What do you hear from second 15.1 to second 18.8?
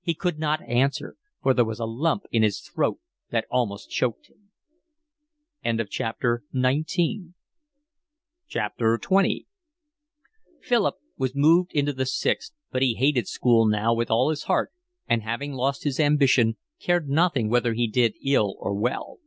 having lost his ambition, cared nothing whether he did ill or